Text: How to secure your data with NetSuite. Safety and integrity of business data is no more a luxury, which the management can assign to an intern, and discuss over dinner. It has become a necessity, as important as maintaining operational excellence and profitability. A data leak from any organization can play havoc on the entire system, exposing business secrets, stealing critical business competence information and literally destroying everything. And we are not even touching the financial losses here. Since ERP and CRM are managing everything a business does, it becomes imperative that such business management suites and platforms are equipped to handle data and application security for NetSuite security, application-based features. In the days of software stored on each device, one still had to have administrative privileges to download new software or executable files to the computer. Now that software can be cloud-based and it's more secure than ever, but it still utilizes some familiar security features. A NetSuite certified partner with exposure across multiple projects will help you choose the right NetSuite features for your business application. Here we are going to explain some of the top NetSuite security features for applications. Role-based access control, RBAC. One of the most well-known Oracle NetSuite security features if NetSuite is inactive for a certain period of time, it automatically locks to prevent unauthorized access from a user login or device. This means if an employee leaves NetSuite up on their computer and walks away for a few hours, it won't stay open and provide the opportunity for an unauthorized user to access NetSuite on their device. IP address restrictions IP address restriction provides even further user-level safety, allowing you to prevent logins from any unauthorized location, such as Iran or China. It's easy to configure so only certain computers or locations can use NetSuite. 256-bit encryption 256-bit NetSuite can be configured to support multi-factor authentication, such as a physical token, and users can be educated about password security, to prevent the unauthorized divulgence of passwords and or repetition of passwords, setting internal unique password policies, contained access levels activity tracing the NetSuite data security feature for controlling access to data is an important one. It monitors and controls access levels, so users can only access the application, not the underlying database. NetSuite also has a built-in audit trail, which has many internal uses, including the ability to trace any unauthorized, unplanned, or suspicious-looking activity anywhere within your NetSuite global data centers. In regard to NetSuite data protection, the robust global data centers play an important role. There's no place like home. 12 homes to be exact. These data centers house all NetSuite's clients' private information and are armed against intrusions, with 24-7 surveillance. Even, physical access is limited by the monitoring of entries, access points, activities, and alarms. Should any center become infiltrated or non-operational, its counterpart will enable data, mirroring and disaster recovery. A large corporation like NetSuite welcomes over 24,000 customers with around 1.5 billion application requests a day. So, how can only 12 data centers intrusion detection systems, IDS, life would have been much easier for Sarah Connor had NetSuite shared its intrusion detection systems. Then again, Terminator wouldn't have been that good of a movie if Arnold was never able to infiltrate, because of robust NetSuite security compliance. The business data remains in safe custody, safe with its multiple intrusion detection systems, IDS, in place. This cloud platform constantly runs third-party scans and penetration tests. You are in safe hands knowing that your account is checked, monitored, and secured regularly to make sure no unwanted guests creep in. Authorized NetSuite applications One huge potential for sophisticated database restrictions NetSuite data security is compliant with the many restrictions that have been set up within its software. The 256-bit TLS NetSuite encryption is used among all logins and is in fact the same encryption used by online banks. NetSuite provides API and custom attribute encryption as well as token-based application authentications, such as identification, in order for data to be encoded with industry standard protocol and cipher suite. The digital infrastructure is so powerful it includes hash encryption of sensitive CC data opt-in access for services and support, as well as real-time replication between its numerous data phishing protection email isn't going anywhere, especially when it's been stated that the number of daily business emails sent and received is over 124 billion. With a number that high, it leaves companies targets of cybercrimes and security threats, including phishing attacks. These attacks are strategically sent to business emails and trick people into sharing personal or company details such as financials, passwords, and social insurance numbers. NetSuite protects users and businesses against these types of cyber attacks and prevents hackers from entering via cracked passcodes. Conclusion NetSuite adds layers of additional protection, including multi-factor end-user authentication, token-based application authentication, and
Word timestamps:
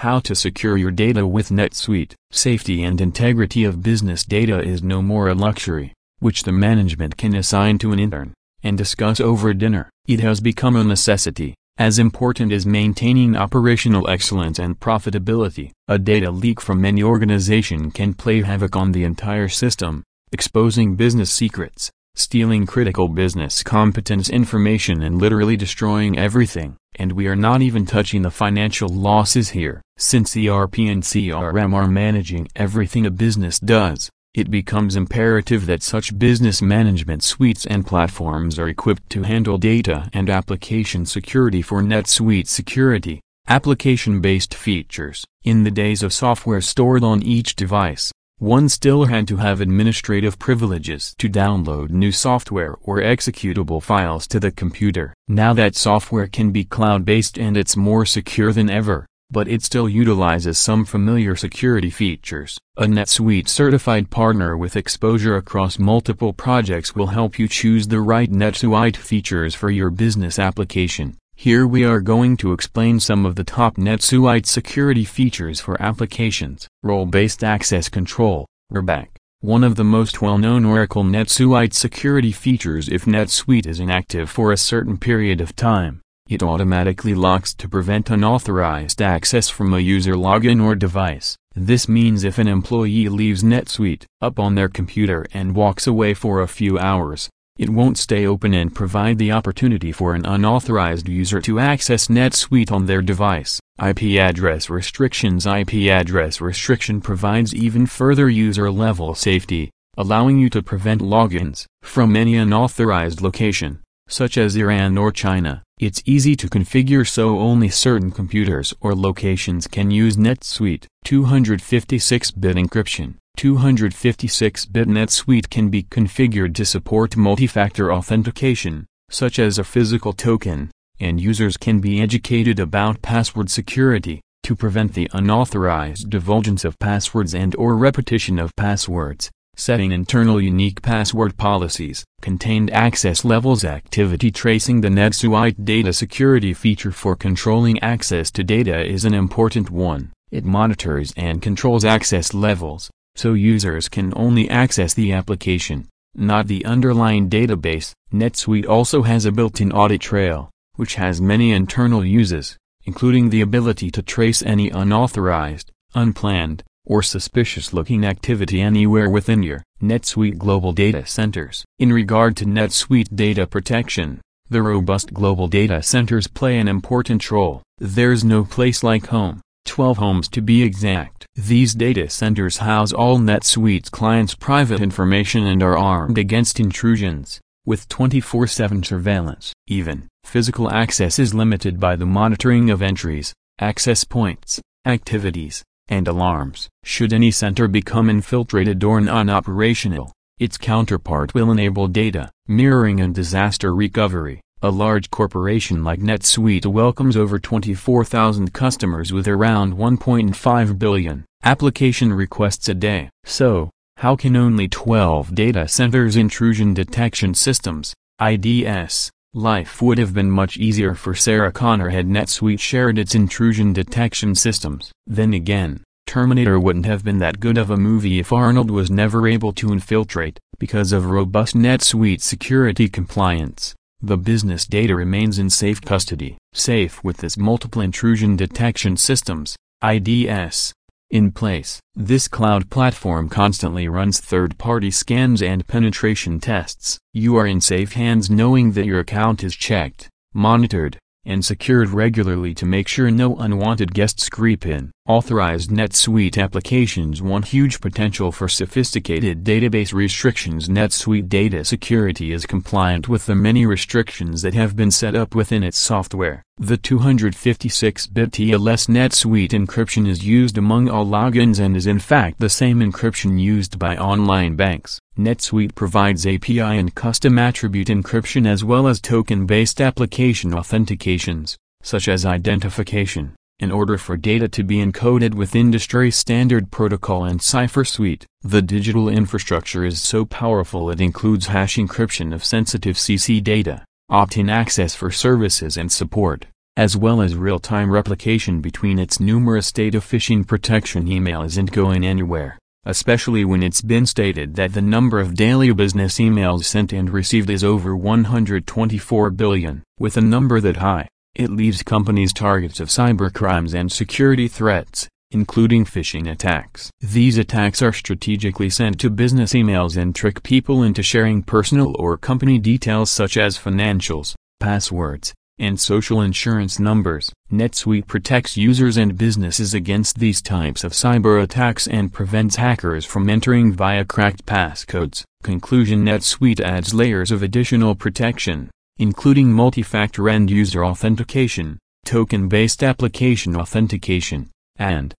How 0.00 0.20
to 0.20 0.34
secure 0.34 0.76
your 0.76 0.90
data 0.90 1.26
with 1.26 1.48
NetSuite. 1.48 2.12
Safety 2.30 2.82
and 2.82 3.00
integrity 3.00 3.64
of 3.64 3.82
business 3.82 4.26
data 4.26 4.60
is 4.60 4.82
no 4.82 5.00
more 5.00 5.28
a 5.28 5.34
luxury, 5.34 5.94
which 6.18 6.42
the 6.42 6.52
management 6.52 7.16
can 7.16 7.34
assign 7.34 7.78
to 7.78 7.92
an 7.92 7.98
intern, 7.98 8.34
and 8.62 8.76
discuss 8.76 9.20
over 9.20 9.54
dinner. 9.54 9.88
It 10.06 10.20
has 10.20 10.42
become 10.42 10.76
a 10.76 10.84
necessity, 10.84 11.54
as 11.78 11.98
important 11.98 12.52
as 12.52 12.66
maintaining 12.66 13.36
operational 13.36 14.06
excellence 14.10 14.58
and 14.58 14.78
profitability. 14.78 15.70
A 15.88 15.98
data 15.98 16.30
leak 16.30 16.60
from 16.60 16.84
any 16.84 17.02
organization 17.02 17.90
can 17.90 18.12
play 18.12 18.42
havoc 18.42 18.76
on 18.76 18.92
the 18.92 19.04
entire 19.04 19.48
system, 19.48 20.02
exposing 20.30 20.96
business 20.96 21.30
secrets, 21.30 21.90
stealing 22.14 22.66
critical 22.66 23.08
business 23.08 23.62
competence 23.62 24.28
information 24.28 25.02
and 25.02 25.18
literally 25.18 25.56
destroying 25.56 26.18
everything. 26.18 26.76
And 26.96 27.12
we 27.12 27.28
are 27.28 27.36
not 27.36 27.62
even 27.62 27.86
touching 27.86 28.20
the 28.20 28.30
financial 28.30 28.90
losses 28.90 29.50
here. 29.50 29.80
Since 29.98 30.36
ERP 30.36 30.78
and 30.80 31.02
CRM 31.02 31.72
are 31.72 31.88
managing 31.88 32.48
everything 32.54 33.06
a 33.06 33.10
business 33.10 33.58
does, 33.58 34.10
it 34.34 34.50
becomes 34.50 34.94
imperative 34.94 35.64
that 35.64 35.82
such 35.82 36.18
business 36.18 36.60
management 36.60 37.22
suites 37.22 37.64
and 37.64 37.86
platforms 37.86 38.58
are 38.58 38.68
equipped 38.68 39.08
to 39.10 39.22
handle 39.22 39.56
data 39.56 40.10
and 40.12 40.28
application 40.28 41.06
security 41.06 41.62
for 41.62 41.80
NetSuite 41.80 42.46
security, 42.46 43.22
application-based 43.48 44.52
features. 44.52 45.24
In 45.44 45.64
the 45.64 45.70
days 45.70 46.02
of 46.02 46.12
software 46.12 46.60
stored 46.60 47.02
on 47.02 47.22
each 47.22 47.56
device, 47.56 48.12
one 48.38 48.68
still 48.68 49.06
had 49.06 49.26
to 49.28 49.38
have 49.38 49.62
administrative 49.62 50.38
privileges 50.38 51.14
to 51.16 51.30
download 51.30 51.88
new 51.88 52.12
software 52.12 52.74
or 52.82 52.98
executable 52.98 53.82
files 53.82 54.26
to 54.26 54.38
the 54.38 54.50
computer. 54.50 55.14
Now 55.26 55.54
that 55.54 55.74
software 55.74 56.26
can 56.26 56.50
be 56.50 56.64
cloud-based 56.64 57.38
and 57.38 57.56
it's 57.56 57.78
more 57.78 58.04
secure 58.04 58.52
than 58.52 58.68
ever, 58.68 59.06
but 59.30 59.48
it 59.48 59.62
still 59.62 59.88
utilizes 59.88 60.58
some 60.58 60.84
familiar 60.84 61.34
security 61.34 61.90
features. 61.90 62.58
A 62.76 62.84
NetSuite 62.84 63.48
certified 63.48 64.10
partner 64.10 64.56
with 64.56 64.76
exposure 64.76 65.36
across 65.36 65.78
multiple 65.78 66.32
projects 66.32 66.94
will 66.94 67.08
help 67.08 67.38
you 67.38 67.48
choose 67.48 67.88
the 67.88 68.00
right 68.00 68.30
NetSuite 68.30 68.96
features 68.96 69.54
for 69.54 69.70
your 69.70 69.90
business 69.90 70.38
application. 70.38 71.16
Here 71.34 71.66
we 71.66 71.84
are 71.84 72.00
going 72.00 72.36
to 72.38 72.52
explain 72.52 72.98
some 72.98 73.26
of 73.26 73.34
the 73.34 73.44
top 73.44 73.76
NetSuite 73.76 74.46
security 74.46 75.04
features 75.04 75.60
for 75.60 75.80
applications. 75.82 76.66
Role-based 76.82 77.44
access 77.44 77.88
control, 77.88 78.46
RBAC. 78.72 79.08
One 79.40 79.62
of 79.62 79.76
the 79.76 79.84
most 79.84 80.22
well-known 80.22 80.64
Oracle 80.64 81.04
NetSuite 81.04 81.74
security 81.74 82.32
features 82.32 82.88
if 82.88 83.04
NetSuite 83.04 83.66
is 83.66 83.80
inactive 83.80 84.30
for 84.30 84.50
a 84.50 84.56
certain 84.56 84.96
period 84.96 85.42
of 85.42 85.54
time, 85.54 86.00
it 86.28 86.42
automatically 86.42 87.14
locks 87.14 87.54
to 87.54 87.68
prevent 87.68 88.10
unauthorized 88.10 89.00
access 89.00 89.48
from 89.48 89.72
a 89.72 89.78
user 89.78 90.14
login 90.14 90.62
or 90.62 90.74
device. 90.74 91.36
This 91.54 91.88
means 91.88 92.24
if 92.24 92.38
an 92.38 92.48
employee 92.48 93.08
leaves 93.08 93.42
NetSuite 93.42 94.04
up 94.20 94.38
on 94.38 94.54
their 94.54 94.68
computer 94.68 95.24
and 95.32 95.54
walks 95.54 95.86
away 95.86 96.14
for 96.14 96.40
a 96.40 96.48
few 96.48 96.78
hours, 96.78 97.30
it 97.58 97.70
won't 97.70 97.96
stay 97.96 98.26
open 98.26 98.52
and 98.52 98.74
provide 98.74 99.16
the 99.16 99.32
opportunity 99.32 99.90
for 99.90 100.14
an 100.14 100.26
unauthorized 100.26 101.08
user 101.08 101.40
to 101.40 101.58
access 101.58 102.08
NetSuite 102.08 102.70
on 102.70 102.84
their 102.84 103.00
device. 103.00 103.58
IP 103.82 104.18
address 104.18 104.68
restrictions 104.68 105.46
IP 105.46 105.90
address 105.90 106.40
restriction 106.40 107.00
provides 107.00 107.54
even 107.54 107.86
further 107.86 108.28
user-level 108.28 109.14
safety, 109.14 109.70
allowing 109.96 110.38
you 110.38 110.50
to 110.50 110.62
prevent 110.62 111.00
logins 111.00 111.64
from 111.82 112.14
any 112.16 112.36
unauthorized 112.36 113.22
location, 113.22 113.78
such 114.08 114.38
as 114.38 114.56
Iran 114.56 114.96
or 114.96 115.12
China. 115.12 115.62
It's 115.78 116.02
easy 116.06 116.36
to 116.36 116.48
configure 116.48 117.06
so 117.06 117.38
only 117.38 117.68
certain 117.68 118.10
computers 118.10 118.72
or 118.80 118.94
locations 118.94 119.66
can 119.66 119.90
use 119.90 120.16
NetSuite. 120.16 120.86
256-bit 121.04 122.56
encryption 122.56 123.14
256-bit 123.36 124.88
NetSuite 124.88 125.50
can 125.50 125.68
be 125.68 125.82
configured 125.82 126.54
to 126.54 126.64
support 126.64 127.16
multi-factor 127.16 127.92
authentication, 127.92 128.86
such 129.10 129.38
as 129.38 129.58
a 129.58 129.64
physical 129.64 130.14
token, 130.14 130.70
and 130.98 131.20
users 131.20 131.58
can 131.58 131.80
be 131.80 132.00
educated 132.00 132.58
about 132.58 133.02
password 133.02 133.50
security, 133.50 134.22
to 134.42 134.56
prevent 134.56 134.94
the 134.94 135.10
unauthorized 135.12 136.08
divulgence 136.08 136.64
of 136.64 136.78
passwords 136.78 137.34
and 137.34 137.54
or 137.56 137.76
repetition 137.76 138.38
of 138.38 138.56
passwords, 138.56 139.30
setting 139.56 139.90
internal 139.90 140.40
unique 140.40 140.82
password 140.82 141.36
policies, 141.38 142.04
contained 142.20 142.70
access 142.72 143.24
levels 143.24 143.64
activity 143.64 144.30
tracing 144.30 144.82
the 144.82 144.88
NetSuite 144.88 145.64
data 145.64 145.92
security 145.92 146.52
feature 146.52 146.92
for 146.92 147.16
controlling 147.16 147.80
access 147.80 148.30
to 148.30 148.44
data 148.44 148.84
is 148.84 149.06
an 149.06 149.14
important 149.14 149.70
one. 149.70 150.12
It 150.30 150.44
monitors 150.44 151.14
and 151.16 151.40
controls 151.40 151.84
access 151.84 152.34
levels, 152.34 152.90
so 153.14 153.32
users 153.32 153.88
can 153.88 154.12
only 154.14 154.50
access 154.50 154.92
the 154.92 155.12
application, 155.12 155.88
not 156.14 156.48
the 156.48 156.64
underlying 156.66 157.30
database. 157.30 157.92
NetSuite 158.12 158.68
also 158.68 159.02
has 159.02 159.24
a 159.24 159.32
built-in 159.32 159.72
audit 159.72 160.02
trail, 160.02 160.50
which 160.74 160.96
has 160.96 161.20
many 161.20 161.52
internal 161.52 162.04
uses, 162.04 162.58
including 162.84 163.30
the 163.30 163.40
ability 163.40 163.90
to 163.90 164.02
trace 164.02 164.42
any 164.42 164.68
unauthorized, 164.68 165.72
unplanned, 165.94 166.62
or 166.86 167.02
suspicious-looking 167.02 168.06
activity 168.06 168.60
anywhere 168.60 169.10
within 169.10 169.42
your 169.42 169.62
NetSuite 169.82 170.38
global 170.38 170.72
data 170.72 171.04
centers. 171.04 171.64
In 171.78 171.92
regard 171.92 172.36
to 172.36 172.46
NetSuite 172.46 173.14
data 173.14 173.46
protection, 173.46 174.20
the 174.48 174.62
robust 174.62 175.12
global 175.12 175.48
data 175.48 175.82
centers 175.82 176.28
play 176.28 176.58
an 176.58 176.68
important 176.68 177.30
role. 177.30 177.62
There's 177.78 178.24
no 178.24 178.44
place 178.44 178.82
like 178.82 179.06
home. 179.06 179.40
12 179.64 179.98
homes 179.98 180.28
to 180.28 180.40
be 180.40 180.62
exact. 180.62 181.26
These 181.34 181.74
data 181.74 182.08
centers 182.08 182.58
house 182.58 182.92
all 182.92 183.18
NetSuite's 183.18 183.90
clients' 183.90 184.36
private 184.36 184.80
information 184.80 185.44
and 185.46 185.62
are 185.62 185.76
armed 185.76 186.16
against 186.16 186.60
intrusions, 186.60 187.40
with 187.66 187.88
24-7 187.88 188.86
surveillance. 188.86 189.52
Even, 189.66 190.06
physical 190.24 190.70
access 190.70 191.18
is 191.18 191.34
limited 191.34 191.80
by 191.80 191.96
the 191.96 192.06
monitoring 192.06 192.70
of 192.70 192.80
entries, 192.80 193.34
access 193.58 194.04
points, 194.04 194.60
activities, 194.86 195.64
and 195.88 196.08
alarms. 196.08 196.68
Should 196.84 197.12
any 197.12 197.30
center 197.30 197.68
become 197.68 198.10
infiltrated 198.10 198.82
or 198.82 199.00
non-operational, 199.00 200.12
its 200.38 200.58
counterpart 200.58 201.34
will 201.34 201.50
enable 201.50 201.88
data, 201.88 202.30
mirroring 202.46 203.00
and 203.00 203.14
disaster 203.14 203.74
recovery. 203.74 204.40
A 204.62 204.70
large 204.70 205.10
corporation 205.10 205.84
like 205.84 206.00
NetSuite 206.00 206.66
welcomes 206.66 207.16
over 207.16 207.38
24,000 207.38 208.52
customers 208.52 209.12
with 209.12 209.28
around 209.28 209.74
1.5 209.74 210.78
billion 210.78 211.24
application 211.44 212.12
requests 212.12 212.68
a 212.68 212.74
day. 212.74 213.10
So, 213.24 213.70
how 213.98 214.16
can 214.16 214.36
only 214.36 214.68
12 214.68 215.34
data 215.34 215.68
centers 215.68 216.16
intrusion 216.16 216.74
detection 216.74 217.34
systems, 217.34 217.94
IDS, 218.20 219.10
life 219.36 219.82
would 219.82 219.98
have 219.98 220.14
been 220.14 220.30
much 220.30 220.56
easier 220.56 220.94
for 220.94 221.14
Sarah 221.14 221.52
Connor 221.52 221.90
had 221.90 222.06
NetSuite 222.06 222.58
shared 222.58 222.98
its 222.98 223.14
intrusion 223.14 223.74
detection 223.74 224.34
systems. 224.34 224.90
Then 225.06 225.34
again, 225.34 225.84
Terminator 226.06 226.58
wouldn't 226.58 226.86
have 226.86 227.04
been 227.04 227.18
that 227.18 227.38
good 227.38 227.58
of 227.58 227.70
a 227.70 227.76
movie 227.76 228.18
if 228.18 228.32
Arnold 228.32 228.70
was 228.70 228.90
never 228.90 229.28
able 229.28 229.52
to 229.52 229.72
infiltrate, 229.72 230.38
because 230.58 230.90
of 230.90 231.10
robust 231.10 231.54
NetSuite 231.54 232.22
security 232.22 232.88
compliance. 232.88 233.74
The 234.00 234.16
business 234.16 234.66
data 234.66 234.96
remains 234.96 235.38
in 235.38 235.50
safe 235.50 235.82
custody, 235.82 236.38
safe 236.54 237.04
with 237.04 237.22
its 237.22 237.36
multiple 237.36 237.82
intrusion 237.82 238.36
detection 238.36 238.96
systems, 238.96 239.54
IDS, 239.84 240.72
in 241.10 241.32
place. 241.32 241.80
This 241.94 242.28
cloud 242.28 242.70
platform 242.70 243.28
constantly 243.28 243.88
runs 243.88 244.20
third-party 244.20 244.90
scans 244.90 245.42
and 245.42 245.66
penetration 245.66 246.40
tests. 246.40 246.98
You 247.12 247.36
are 247.36 247.46
in 247.46 247.60
safe 247.60 247.92
hands 247.92 248.28
knowing 248.28 248.72
that 248.72 248.86
your 248.86 249.00
account 249.00 249.44
is 249.44 249.54
checked, 249.54 250.08
monitored, 250.34 250.98
and 251.26 251.44
secured 251.44 251.90
regularly 251.90 252.54
to 252.54 252.64
make 252.64 252.88
sure 252.88 253.10
no 253.10 253.36
unwanted 253.36 253.92
guests 253.92 254.28
creep 254.28 254.64
in. 254.64 254.92
Authorized 255.08 255.70
NetSuite 255.70 256.42
applications 256.42 257.20
One 257.20 257.42
huge 257.42 257.80
potential 257.80 258.32
for 258.32 258.48
sophisticated 258.48 259.44
database 259.44 259.92
restrictions 259.92 260.68
NetSuite 260.68 261.28
data 261.28 261.64
security 261.64 262.32
is 262.32 262.46
compliant 262.46 263.08
with 263.08 263.26
the 263.26 263.34
many 263.34 263.66
restrictions 263.66 264.42
that 264.42 264.54
have 264.54 264.76
been 264.76 264.90
set 264.90 265.14
up 265.14 265.34
within 265.34 265.62
its 265.62 265.78
software. 265.78 266.42
The 266.58 266.78
256-bit 266.78 268.30
TLS 268.30 268.88
NetSuite 268.88 269.50
encryption 269.50 270.08
is 270.08 270.24
used 270.24 270.56
among 270.56 270.88
all 270.88 271.04
logins 271.04 271.60
and 271.60 271.76
is 271.76 271.86
in 271.86 271.98
fact 271.98 272.38
the 272.38 272.48
same 272.48 272.80
encryption 272.80 273.38
used 273.38 273.78
by 273.78 273.96
online 273.96 274.56
banks. 274.56 275.00
NetSuite 275.18 275.74
provides 275.74 276.26
API 276.26 276.60
and 276.60 276.94
custom 276.94 277.38
attribute 277.38 277.88
encryption 277.88 278.46
as 278.46 278.62
well 278.62 278.86
as 278.86 279.00
token-based 279.00 279.80
application 279.80 280.50
authentications, 280.50 281.56
such 281.82 282.06
as 282.06 282.26
identification, 282.26 283.34
in 283.58 283.70
order 283.70 283.96
for 283.96 284.18
data 284.18 284.46
to 284.48 284.62
be 284.62 284.76
encoded 284.76 285.34
with 285.34 285.56
industry 285.56 286.10
standard 286.10 286.70
protocol 286.70 287.24
and 287.24 287.40
cipher 287.40 287.84
suite. 287.84 288.26
The 288.42 288.60
digital 288.60 289.08
infrastructure 289.08 289.86
is 289.86 290.02
so 290.02 290.26
powerful 290.26 290.90
it 290.90 291.00
includes 291.00 291.46
hash 291.46 291.76
encryption 291.76 292.34
of 292.34 292.44
sensitive 292.44 292.96
CC 292.96 293.42
data 293.42 293.82
opt-in 294.08 294.48
access 294.48 294.94
for 294.94 295.10
services 295.10 295.76
and 295.76 295.90
support, 295.90 296.46
as 296.76 296.96
well 296.96 297.20
as 297.20 297.34
real-time 297.34 297.90
replication 297.90 298.60
between 298.60 299.00
its 299.00 299.18
numerous 299.18 299.72
data 299.72 299.98
phishing 299.98 300.46
protection 300.46 301.08
email 301.08 301.42
isn't 301.42 301.72
going 301.72 302.06
anywhere, 302.06 302.56
especially 302.86 303.44
when 303.44 303.62
it's 303.62 303.82
been 303.82 304.06
stated 304.06 304.54
that 304.54 304.72
the 304.72 304.80
number 304.80 305.18
of 305.18 305.34
daily 305.34 305.72
business 305.72 306.18
emails 306.18 306.64
sent 306.64 306.92
and 306.92 307.10
received 307.10 307.50
is 307.50 307.64
over 307.64 307.96
124 307.96 309.30
billion. 309.30 309.82
With 309.98 310.16
a 310.16 310.20
number 310.20 310.60
that 310.60 310.76
high, 310.76 311.08
it 311.34 311.50
leaves 311.50 311.82
companies 311.82 312.32
targets 312.32 312.78
of 312.78 312.88
cybercrimes 312.88 313.74
and 313.74 313.90
security 313.90 314.46
threats, 314.46 315.08
including 315.32 315.84
phishing 315.84 316.30
attacks. 316.30 316.90
These 317.00 317.38
attacks 317.38 317.82
are 317.82 317.92
strategically 317.92 318.70
sent 318.70 319.00
to 319.00 319.10
business 319.10 319.52
emails 319.52 319.96
and 319.96 320.14
trick 320.14 320.44
people 320.44 320.84
into 320.84 321.02
sharing 321.02 321.42
personal 321.42 321.94
or 321.98 322.16
company 322.16 322.58
details 322.60 323.10
such 323.10 323.36
as 323.36 323.58
financials, 323.58 324.34
passwords, 324.60 325.34
and 325.58 325.78
social 325.78 326.20
insurance 326.20 326.78
numbers. 326.78 327.32
NetSuite 327.52 328.06
protects 328.06 328.56
users 328.56 328.96
and 328.96 329.16
businesses 329.16 329.74
against 329.74 330.18
these 330.18 330.42
types 330.42 330.84
of 330.84 330.92
cyber 330.92 331.42
attacks 331.42 331.86
and 331.86 332.12
prevents 332.12 332.56
hackers 332.56 333.04
from 333.04 333.30
entering 333.30 333.72
via 333.72 334.04
cracked 334.04 334.44
passcodes. 334.46 335.24
Conclusion 335.42 336.04
NetSuite 336.04 336.60
adds 336.60 336.92
layers 336.92 337.30
of 337.30 337.42
additional 337.42 337.94
protection, 337.94 338.70
including 338.98 339.52
multi-factor 339.52 340.28
end-user 340.28 340.84
authentication, 340.84 341.78
token-based 342.04 342.82
application 342.82 343.56
authentication, 343.56 344.50
and 344.76 345.14